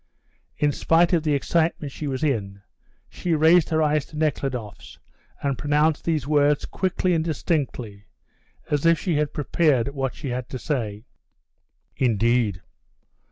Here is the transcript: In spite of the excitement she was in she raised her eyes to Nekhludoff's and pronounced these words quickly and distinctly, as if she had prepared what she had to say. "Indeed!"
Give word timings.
In 0.57 0.71
spite 0.71 1.13
of 1.13 1.21
the 1.21 1.35
excitement 1.35 1.91
she 1.91 2.07
was 2.07 2.23
in 2.23 2.63
she 3.07 3.35
raised 3.35 3.69
her 3.69 3.83
eyes 3.83 4.03
to 4.07 4.17
Nekhludoff's 4.17 4.97
and 5.43 5.59
pronounced 5.59 6.05
these 6.05 6.25
words 6.25 6.65
quickly 6.65 7.13
and 7.13 7.23
distinctly, 7.23 8.07
as 8.71 8.83
if 8.87 8.97
she 8.97 9.17
had 9.17 9.31
prepared 9.31 9.89
what 9.89 10.15
she 10.15 10.29
had 10.29 10.49
to 10.49 10.57
say. 10.57 11.05
"Indeed!" 11.97 12.63